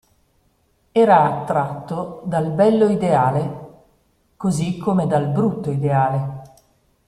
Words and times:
Era 0.91 1.21
attratto 1.25 2.23
dal 2.25 2.49
bello 2.53 2.89
ideale, 2.89 3.69
così 4.35 4.79
come 4.79 5.05
dal 5.05 5.27
brutto 5.27 5.69
ideale. 5.69 6.41